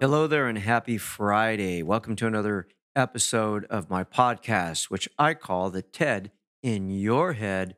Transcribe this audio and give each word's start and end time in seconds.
Hello 0.00 0.26
there 0.26 0.48
and 0.48 0.56
happy 0.56 0.96
Friday. 0.96 1.82
Welcome 1.82 2.16
to 2.16 2.26
another 2.26 2.68
episode 2.96 3.66
of 3.66 3.90
my 3.90 4.02
podcast, 4.02 4.84
which 4.84 5.10
I 5.18 5.34
call 5.34 5.68
the 5.68 5.82
TED 5.82 6.30
in 6.62 6.88
Your 6.88 7.34
Head 7.34 7.76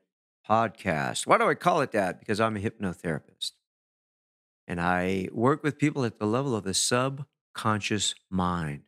podcast. 0.48 1.26
Why 1.26 1.38
do 1.38 1.48
I 1.48 1.56
call 1.56 1.80
it 1.80 1.90
that? 1.90 2.20
Because 2.20 2.40
I'm 2.40 2.56
a 2.56 2.60
hypnotherapist 2.60 3.54
and 4.68 4.80
I 4.80 5.30
work 5.32 5.64
with 5.64 5.80
people 5.80 6.04
at 6.04 6.20
the 6.20 6.26
level 6.26 6.54
of 6.54 6.62
the 6.62 6.74
subconscious 6.74 8.14
mind. 8.30 8.82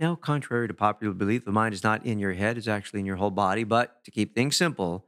Now, 0.00 0.14
contrary 0.14 0.66
to 0.66 0.72
popular 0.72 1.12
belief, 1.12 1.44
the 1.44 1.52
mind 1.52 1.74
is 1.74 1.84
not 1.84 2.06
in 2.06 2.18
your 2.18 2.32
head, 2.32 2.56
it's 2.56 2.66
actually 2.66 3.00
in 3.00 3.06
your 3.06 3.16
whole 3.16 3.30
body. 3.30 3.64
But 3.64 4.02
to 4.04 4.10
keep 4.10 4.34
things 4.34 4.56
simple, 4.56 5.04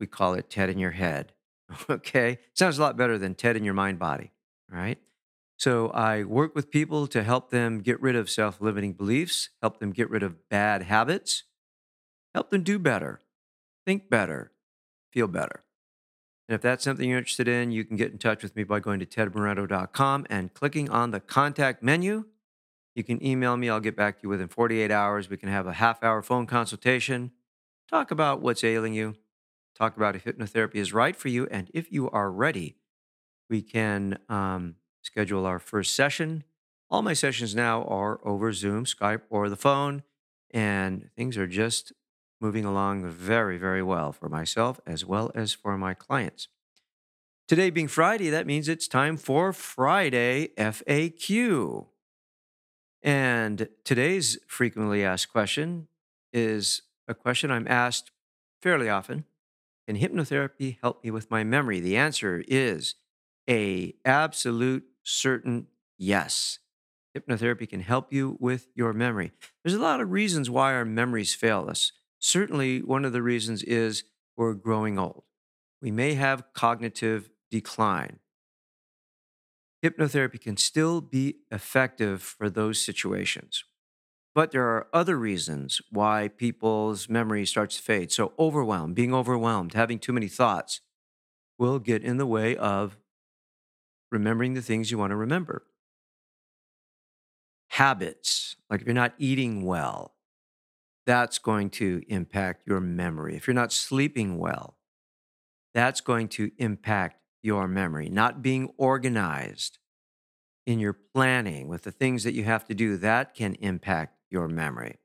we 0.00 0.08
call 0.08 0.34
it 0.34 0.50
TED 0.50 0.70
in 0.70 0.80
your 0.80 0.90
head. 0.90 1.34
Okay? 1.88 2.38
Sounds 2.52 2.78
a 2.78 2.82
lot 2.82 2.96
better 2.96 3.16
than 3.16 3.36
TED 3.36 3.56
in 3.56 3.62
your 3.62 3.74
mind 3.74 4.00
body, 4.00 4.32
right? 4.68 4.98
So 5.56 5.88
I 5.88 6.24
work 6.24 6.54
with 6.54 6.70
people 6.70 7.06
to 7.08 7.22
help 7.22 7.50
them 7.50 7.80
get 7.80 8.00
rid 8.00 8.14
of 8.14 8.28
self 8.28 8.60
limiting 8.60 8.92
beliefs, 8.92 9.50
help 9.62 9.80
them 9.80 9.90
get 9.90 10.10
rid 10.10 10.22
of 10.22 10.48
bad 10.48 10.82
habits, 10.82 11.44
help 12.34 12.50
them 12.50 12.62
do 12.62 12.78
better, 12.78 13.20
think 13.86 14.10
better, 14.10 14.52
feel 15.10 15.28
better. 15.28 15.64
And 16.48 16.54
if 16.54 16.60
that's 16.62 16.84
something 16.84 17.08
you're 17.08 17.18
interested 17.18 17.48
in, 17.48 17.72
you 17.72 17.84
can 17.84 17.96
get 17.96 18.12
in 18.12 18.18
touch 18.18 18.42
with 18.42 18.54
me 18.54 18.62
by 18.62 18.78
going 18.78 19.00
to 19.00 19.06
tedmoreno.com 19.06 20.26
and 20.30 20.54
clicking 20.54 20.88
on 20.90 21.10
the 21.10 21.20
contact 21.20 21.82
menu. 21.82 22.26
You 22.94 23.02
can 23.02 23.24
email 23.24 23.56
me. 23.56 23.68
I'll 23.68 23.80
get 23.80 23.96
back 23.96 24.16
to 24.16 24.22
you 24.24 24.28
within 24.28 24.48
48 24.48 24.90
hours. 24.90 25.28
We 25.28 25.36
can 25.36 25.48
have 25.48 25.66
a 25.66 25.72
half 25.72 26.02
hour 26.02 26.22
phone 26.22 26.46
consultation, 26.46 27.32
talk 27.90 28.10
about 28.10 28.40
what's 28.40 28.62
ailing 28.62 28.94
you, 28.94 29.16
talk 29.76 29.96
about 29.96 30.16
if 30.16 30.24
hypnotherapy 30.24 30.76
is 30.76 30.92
right 30.92 31.16
for 31.16 31.28
you. 31.28 31.46
And 31.50 31.70
if 31.74 31.90
you 31.90 32.08
are 32.10 32.30
ready, 32.30 32.76
we 33.50 33.60
can 33.60 34.18
um, 34.28 34.76
schedule 35.06 35.46
our 35.46 35.58
first 35.58 35.94
session. 35.94 36.42
All 36.90 37.00
my 37.00 37.14
sessions 37.14 37.54
now 37.54 37.84
are 37.84 38.20
over 38.26 38.52
Zoom, 38.52 38.84
Skype, 38.84 39.22
or 39.30 39.48
the 39.48 39.56
phone, 39.56 40.02
and 40.50 41.10
things 41.16 41.36
are 41.38 41.46
just 41.46 41.92
moving 42.40 42.64
along 42.64 43.08
very, 43.08 43.56
very 43.56 43.82
well 43.82 44.12
for 44.12 44.28
myself 44.28 44.80
as 44.86 45.04
well 45.04 45.30
as 45.34 45.52
for 45.52 45.78
my 45.78 45.94
clients. 45.94 46.48
Today 47.48 47.70
being 47.70 47.88
Friday, 47.88 48.28
that 48.30 48.46
means 48.46 48.68
it's 48.68 48.88
time 48.88 49.16
for 49.16 49.52
Friday 49.52 50.48
FAQ. 50.58 51.86
And 53.02 53.68
today's 53.84 54.38
frequently 54.48 55.04
asked 55.04 55.30
question 55.30 55.86
is 56.32 56.82
a 57.06 57.14
question 57.14 57.52
I'm 57.52 57.68
asked 57.68 58.10
fairly 58.60 58.88
often. 58.88 59.24
Can 59.86 59.96
hypnotherapy 59.96 60.78
help 60.82 61.04
me 61.04 61.12
with 61.12 61.30
my 61.30 61.44
memory? 61.44 61.78
The 61.78 61.96
answer 61.96 62.42
is 62.48 62.96
a 63.48 63.94
absolute 64.04 64.84
certain 65.06 65.68
yes. 65.96 66.58
Hypnotherapy 67.16 67.68
can 67.68 67.80
help 67.80 68.12
you 68.12 68.36
with 68.40 68.68
your 68.74 68.92
memory. 68.92 69.32
There's 69.64 69.76
a 69.76 69.80
lot 69.80 70.00
of 70.00 70.10
reasons 70.10 70.50
why 70.50 70.74
our 70.74 70.84
memories 70.84 71.34
fail 71.34 71.66
us. 71.70 71.92
Certainly, 72.18 72.82
one 72.82 73.04
of 73.04 73.12
the 73.12 73.22
reasons 73.22 73.62
is 73.62 74.04
we're 74.36 74.52
growing 74.54 74.98
old. 74.98 75.22
We 75.80 75.90
may 75.90 76.14
have 76.14 76.52
cognitive 76.52 77.30
decline. 77.50 78.18
Hypnotherapy 79.84 80.40
can 80.40 80.56
still 80.56 81.00
be 81.00 81.36
effective 81.50 82.20
for 82.22 82.50
those 82.50 82.82
situations. 82.82 83.64
But 84.34 84.50
there 84.50 84.64
are 84.64 84.88
other 84.92 85.16
reasons 85.16 85.80
why 85.90 86.28
people's 86.28 87.08
memory 87.08 87.46
starts 87.46 87.76
to 87.76 87.82
fade. 87.82 88.12
So, 88.12 88.32
overwhelmed, 88.38 88.94
being 88.94 89.14
overwhelmed, 89.14 89.72
having 89.72 89.98
too 89.98 90.12
many 90.12 90.28
thoughts 90.28 90.80
will 91.58 91.78
get 91.78 92.02
in 92.02 92.18
the 92.18 92.26
way 92.26 92.56
of 92.56 92.98
remembering 94.16 94.54
the 94.54 94.62
things 94.62 94.90
you 94.90 94.98
want 94.98 95.10
to 95.10 95.16
remember. 95.16 95.64
Habits, 97.68 98.56
like 98.70 98.80
if 98.80 98.86
you're 98.86 98.94
not 98.94 99.14
eating 99.18 99.64
well, 99.64 100.14
that's 101.04 101.38
going 101.38 101.70
to 101.70 102.02
impact 102.08 102.66
your 102.66 102.80
memory. 102.80 103.36
If 103.36 103.46
you're 103.46 103.54
not 103.54 103.72
sleeping 103.72 104.38
well, 104.38 104.76
that's 105.74 106.00
going 106.00 106.28
to 106.30 106.50
impact 106.58 107.20
your 107.42 107.68
memory. 107.68 108.08
Not 108.08 108.42
being 108.42 108.72
organized 108.76 109.78
in 110.66 110.80
your 110.80 110.94
planning 111.14 111.68
with 111.68 111.82
the 111.82 111.92
things 111.92 112.24
that 112.24 112.34
you 112.34 112.44
have 112.44 112.64
to 112.66 112.74
do, 112.74 112.96
that 112.96 113.34
can 113.34 113.54
impact 113.56 114.16
your 114.30 114.48
memory. 114.48 114.96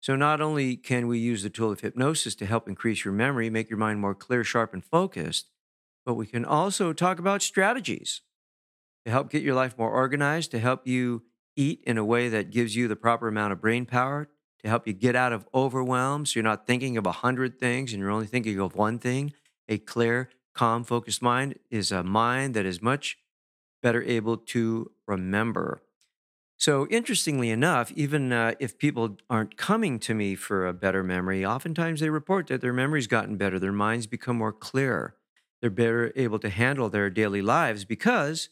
So, 0.00 0.14
not 0.16 0.40
only 0.40 0.76
can 0.76 1.08
we 1.08 1.18
use 1.18 1.42
the 1.42 1.50
tool 1.50 1.72
of 1.72 1.80
hypnosis 1.80 2.34
to 2.36 2.46
help 2.46 2.68
increase 2.68 3.04
your 3.04 3.12
memory, 3.12 3.50
make 3.50 3.68
your 3.68 3.78
mind 3.78 4.00
more 4.00 4.14
clear, 4.14 4.44
sharp, 4.44 4.72
and 4.72 4.84
focused, 4.84 5.50
but 6.06 6.14
we 6.14 6.26
can 6.26 6.44
also 6.44 6.92
talk 6.92 7.18
about 7.18 7.42
strategies 7.42 8.22
to 9.10 9.12
help 9.12 9.28
get 9.28 9.42
your 9.42 9.56
life 9.56 9.76
more 9.76 9.90
organized, 9.90 10.52
to 10.52 10.60
help 10.60 10.86
you 10.86 11.22
eat 11.56 11.82
in 11.84 11.98
a 11.98 12.04
way 12.04 12.28
that 12.28 12.50
gives 12.50 12.76
you 12.76 12.86
the 12.86 12.94
proper 12.94 13.26
amount 13.26 13.52
of 13.52 13.60
brain 13.60 13.84
power, 13.84 14.28
to 14.62 14.68
help 14.68 14.86
you 14.86 14.92
get 14.92 15.16
out 15.16 15.32
of 15.32 15.48
overwhelm 15.52 16.24
so 16.24 16.38
you're 16.38 16.44
not 16.44 16.64
thinking 16.64 16.96
of 16.96 17.06
a 17.06 17.12
hundred 17.12 17.58
things 17.58 17.92
and 17.92 18.00
you're 18.00 18.10
only 18.10 18.28
thinking 18.28 18.60
of 18.60 18.76
one 18.76 19.00
thing. 19.00 19.32
A 19.68 19.78
clear, 19.78 20.30
calm, 20.54 20.84
focused 20.84 21.22
mind 21.22 21.58
is 21.70 21.90
a 21.90 22.04
mind 22.04 22.54
that 22.54 22.64
is 22.64 22.80
much 22.80 23.18
better 23.82 24.00
able 24.02 24.36
to 24.36 24.92
remember. 25.08 25.82
So, 26.56 26.86
interestingly 26.88 27.50
enough, 27.50 27.90
even 27.96 28.32
uh, 28.32 28.54
if 28.60 28.78
people 28.78 29.16
aren't 29.28 29.56
coming 29.56 29.98
to 30.00 30.14
me 30.14 30.36
for 30.36 30.68
a 30.68 30.74
better 30.74 31.02
memory, 31.02 31.44
oftentimes 31.44 31.98
they 31.98 32.10
report 32.10 32.46
that 32.48 32.60
their 32.60 32.74
memory's 32.74 33.06
gotten 33.08 33.36
better, 33.36 33.58
their 33.58 33.72
minds 33.72 34.06
become 34.06 34.36
more 34.36 34.52
clear, 34.52 35.16
they're 35.60 35.70
better 35.70 36.12
able 36.14 36.38
to 36.38 36.50
handle 36.50 36.88
their 36.88 37.10
daily 37.10 37.42
lives 37.42 37.84
because 37.84 38.50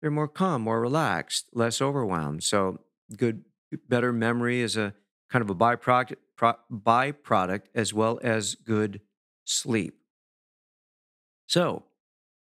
they're 0.00 0.10
more 0.10 0.28
calm, 0.28 0.62
more 0.62 0.80
relaxed, 0.80 1.46
less 1.52 1.80
overwhelmed. 1.80 2.42
So, 2.42 2.80
good, 3.16 3.44
better 3.88 4.12
memory 4.12 4.60
is 4.60 4.76
a 4.76 4.94
kind 5.30 5.42
of 5.42 5.50
a 5.50 5.54
byproduct, 5.54 6.14
pro, 6.36 6.54
byproduct 6.72 7.62
as 7.74 7.92
well 7.92 8.18
as 8.22 8.54
good 8.54 9.00
sleep. 9.44 9.98
So, 11.46 11.84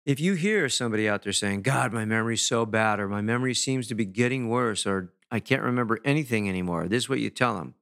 if 0.05 0.21
you 0.21 0.35
hear 0.35 0.69
somebody 0.69 1.09
out 1.09 1.23
there 1.23 1.33
saying, 1.33 1.63
God, 1.63 1.93
my 1.93 2.05
memory's 2.05 2.47
so 2.47 2.65
bad, 2.65 2.99
or 2.99 3.09
my 3.09 3.21
memory 3.21 3.55
seems 3.55 3.87
to 3.89 3.95
be 3.95 4.07
getting 4.07 4.49
worse, 4.49 4.87
or 4.87 5.13
I 5.31 5.41
can't 5.41 5.63
remember 5.63 6.01
anything 6.05 6.49
anymore, 6.49 6.89
this 6.89 7.05
is 7.05 7.09
what 7.09 7.21
you 7.21 7.31
tell 7.31 7.57
them. 7.57 7.75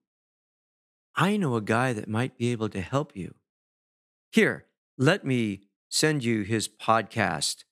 I 1.15 1.37
know 1.37 1.55
a 1.55 1.62
guy 1.62 1.93
that 1.93 2.09
might 2.09 2.37
be 2.37 2.53
able 2.53 2.69
to 2.71 2.81
help 2.81 3.16
you. 3.16 3.34
Here, 4.31 4.66
let 4.99 5.25
me 5.25 5.62
send 5.88 6.25
you 6.25 6.43
his 6.43 6.69
podcast 6.69 7.65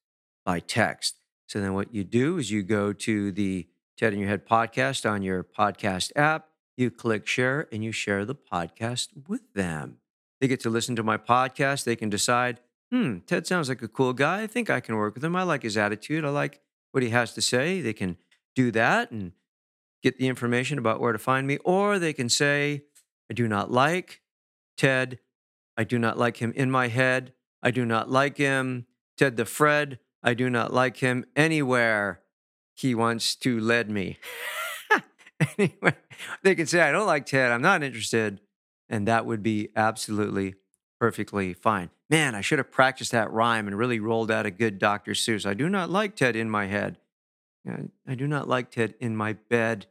by 0.44 0.60
text. 0.60 1.16
So 1.46 1.60
then 1.60 1.74
what 1.74 1.94
you 1.94 2.04
do 2.04 2.38
is 2.38 2.50
you 2.50 2.62
go 2.62 2.92
to 2.92 3.32
the 3.32 3.66
TED 3.96 4.12
in 4.12 4.18
Your 4.18 4.28
Head 4.28 4.46
podcast 4.46 5.08
on 5.08 5.22
your 5.22 5.44
podcast 5.44 6.10
app, 6.16 6.48
you 6.76 6.90
click 6.90 7.26
share, 7.26 7.68
and 7.70 7.84
you 7.84 7.92
share 7.92 8.24
the 8.24 8.34
podcast 8.34 9.08
with 9.28 9.52
them. 9.54 9.98
They 10.40 10.48
get 10.48 10.60
to 10.60 10.70
listen 10.70 10.96
to 10.96 11.02
my 11.02 11.16
podcast. 11.16 11.84
They 11.84 11.96
can 11.96 12.10
decide, 12.10 12.60
hmm, 12.90 13.18
Ted 13.26 13.46
sounds 13.46 13.68
like 13.68 13.82
a 13.82 13.88
cool 13.88 14.12
guy. 14.12 14.42
I 14.42 14.46
think 14.46 14.68
I 14.68 14.80
can 14.80 14.96
work 14.96 15.14
with 15.14 15.24
him. 15.24 15.36
I 15.36 15.42
like 15.42 15.62
his 15.62 15.76
attitude. 15.76 16.24
I 16.24 16.30
like 16.30 16.60
what 16.92 17.02
he 17.02 17.10
has 17.10 17.32
to 17.34 17.40
say. 17.40 17.80
They 17.80 17.92
can 17.92 18.16
do 18.54 18.70
that 18.72 19.10
and 19.10 19.32
get 20.02 20.18
the 20.18 20.28
information 20.28 20.78
about 20.78 21.00
where 21.00 21.12
to 21.12 21.18
find 21.18 21.46
me. 21.46 21.58
Or 21.64 21.98
they 21.98 22.12
can 22.12 22.28
say, 22.28 22.82
I 23.30 23.34
do 23.34 23.48
not 23.48 23.70
like 23.70 24.22
Ted. 24.76 25.18
I 25.76 25.84
do 25.84 25.98
not 25.98 26.18
like 26.18 26.38
him 26.38 26.52
in 26.56 26.70
my 26.70 26.88
head. 26.88 27.32
I 27.62 27.70
do 27.70 27.84
not 27.84 28.10
like 28.10 28.36
him. 28.36 28.86
Ted 29.16 29.36
the 29.36 29.44
Fred. 29.44 29.98
I 30.24 30.32
do 30.32 30.48
not 30.48 30.72
like 30.72 30.96
him 30.96 31.26
anywhere 31.36 32.20
he 32.72 32.94
wants 32.94 33.36
to 33.36 33.60
lead 33.60 33.90
me. 33.90 34.18
anyway, 35.58 35.94
they 36.42 36.54
can 36.54 36.66
say, 36.66 36.80
I 36.80 36.90
don't 36.90 37.06
like 37.06 37.26
Ted, 37.26 37.52
I'm 37.52 37.62
not 37.62 37.82
interested. 37.82 38.40
And 38.88 39.06
that 39.06 39.26
would 39.26 39.42
be 39.42 39.68
absolutely 39.76 40.54
perfectly 40.98 41.52
fine. 41.52 41.90
Man, 42.08 42.34
I 42.34 42.40
should 42.40 42.58
have 42.58 42.70
practiced 42.70 43.12
that 43.12 43.30
rhyme 43.30 43.66
and 43.66 43.76
really 43.76 44.00
rolled 44.00 44.30
out 44.30 44.46
a 44.46 44.50
good 44.50 44.78
Dr. 44.78 45.12
Seuss. 45.12 45.46
I 45.46 45.54
do 45.54 45.68
not 45.68 45.90
like 45.90 46.16
Ted 46.16 46.36
in 46.36 46.48
my 46.48 46.66
head. 46.66 46.98
I 48.06 48.14
do 48.14 48.26
not 48.26 48.48
like 48.48 48.70
Ted 48.70 48.94
in 49.00 49.16
my 49.16 49.34
bed. 49.34 49.86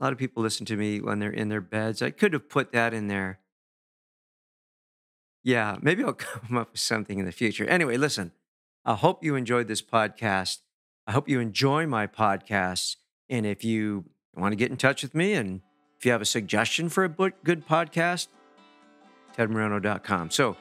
A 0.00 0.04
lot 0.04 0.12
of 0.12 0.18
people 0.18 0.42
listen 0.42 0.66
to 0.66 0.76
me 0.76 1.00
when 1.00 1.18
they're 1.18 1.30
in 1.30 1.48
their 1.48 1.60
beds. 1.60 2.02
I 2.02 2.10
could 2.10 2.32
have 2.32 2.48
put 2.48 2.72
that 2.72 2.92
in 2.94 3.08
there. 3.08 3.38
Yeah, 5.44 5.76
maybe 5.80 6.02
I'll 6.04 6.12
come 6.14 6.56
up 6.56 6.72
with 6.72 6.80
something 6.80 7.18
in 7.18 7.24
the 7.24 7.32
future. 7.32 7.64
Anyway, 7.64 7.96
listen, 7.96 8.32
I 8.84 8.94
hope 8.94 9.22
you 9.22 9.36
enjoyed 9.36 9.68
this 9.68 9.82
podcast. 9.82 10.58
I 11.06 11.12
hope 11.12 11.28
you 11.28 11.40
enjoy 11.40 11.86
my 11.86 12.06
podcasts. 12.06 12.96
And 13.28 13.46
if 13.46 13.64
you 13.64 14.04
want 14.34 14.52
to 14.52 14.56
get 14.56 14.70
in 14.70 14.76
touch 14.76 15.02
with 15.02 15.14
me 15.14 15.34
and 15.34 15.60
if 15.98 16.06
you 16.06 16.12
have 16.12 16.20
a 16.20 16.26
suggestion 16.26 16.88
for 16.88 17.04
a 17.04 17.08
good 17.08 17.66
podcast, 17.66 18.28
tedmoreno.com. 19.36 20.30
So 20.30 20.56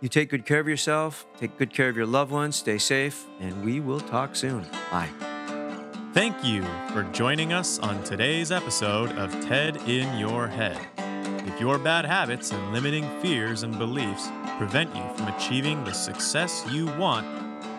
you 0.00 0.08
take 0.08 0.30
good 0.30 0.44
care 0.44 0.60
of 0.60 0.68
yourself, 0.68 1.26
take 1.38 1.56
good 1.56 1.72
care 1.72 1.88
of 1.88 1.96
your 1.96 2.06
loved 2.06 2.30
ones, 2.30 2.56
stay 2.56 2.78
safe, 2.78 3.26
and 3.40 3.64
we 3.64 3.80
will 3.80 4.00
talk 4.00 4.36
soon. 4.36 4.66
Bye. 4.90 5.08
Thank 6.12 6.44
you 6.44 6.62
for 6.92 7.04
joining 7.12 7.54
us 7.54 7.78
on 7.78 8.02
today's 8.04 8.52
episode 8.52 9.12
of 9.12 9.32
TED 9.46 9.78
in 9.88 10.18
Your 10.18 10.46
Head. 10.46 10.78
If 11.46 11.58
your 11.58 11.78
bad 11.78 12.04
habits 12.04 12.52
and 12.52 12.72
limiting 12.72 13.08
fears 13.20 13.62
and 13.62 13.78
beliefs 13.78 14.28
prevent 14.58 14.94
you 14.94 15.02
from 15.14 15.28
achieving 15.28 15.82
the 15.84 15.92
success 15.92 16.66
you 16.70 16.86
want, 16.98 17.26